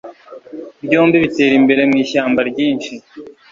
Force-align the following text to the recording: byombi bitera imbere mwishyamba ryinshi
byombi 0.85 1.15
bitera 1.23 1.53
imbere 1.59 1.81
mwishyamba 1.89 2.39
ryinshi 2.49 2.93